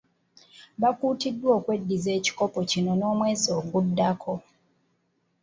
Baakutiddwa 0.81 1.49
okweddiza 1.57 2.09
ekikopo 2.19 2.59
kino 2.71 2.91
n’omwezi 2.99 3.47
oguddako. 3.57 4.33